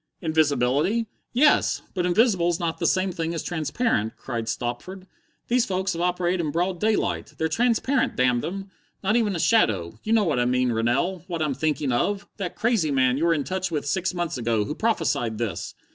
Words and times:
"Invisibility? 0.19 1.05
Yes! 1.31 1.83
But 1.93 2.07
invisible's 2.07 2.59
not 2.59 2.79
the 2.79 2.87
same 2.87 3.11
thing 3.11 3.35
as 3.35 3.43
transparent," 3.43 4.15
cried 4.17 4.49
Stopford. 4.49 5.05
"These 5.47 5.67
folks 5.67 5.93
have 5.93 6.01
operated 6.01 6.41
in 6.43 6.51
broad 6.51 6.79
daylight. 6.79 7.35
They're 7.37 7.47
transparent, 7.47 8.15
damn 8.15 8.41
them! 8.41 8.71
Not 9.03 9.15
even 9.15 9.35
a 9.35 9.39
shadow! 9.39 9.99
You 10.03 10.13
know 10.13 10.23
what 10.23 10.39
I 10.39 10.45
mean, 10.45 10.71
Rennell! 10.71 11.23
What 11.27 11.43
I'm 11.43 11.53
thinking 11.53 11.91
of! 11.91 12.27
That 12.37 12.55
crazy 12.55 12.89
man 12.89 13.17
you 13.19 13.25
were 13.25 13.33
in 13.35 13.43
touch 13.43 13.69
with 13.69 13.85
six 13.85 14.11
months 14.11 14.39
ago, 14.39 14.65
who 14.65 14.73
prophesied 14.73 15.37
this! 15.37 15.75